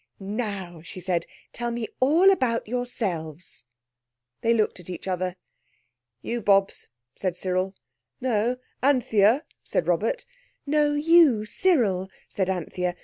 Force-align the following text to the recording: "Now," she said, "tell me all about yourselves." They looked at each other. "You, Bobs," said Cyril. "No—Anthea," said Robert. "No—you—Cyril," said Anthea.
"Now," 0.19 0.81
she 0.81 0.99
said, 0.99 1.27
"tell 1.53 1.69
me 1.69 1.87
all 1.99 2.31
about 2.31 2.67
yourselves." 2.67 3.65
They 4.41 4.51
looked 4.51 4.79
at 4.79 4.89
each 4.89 5.07
other. 5.07 5.35
"You, 6.23 6.41
Bobs," 6.41 6.87
said 7.15 7.37
Cyril. 7.37 7.75
"No—Anthea," 8.19 9.43
said 9.63 9.85
Robert. 9.85 10.25
"No—you—Cyril," 10.65 12.09
said 12.27 12.49
Anthea. 12.49 12.95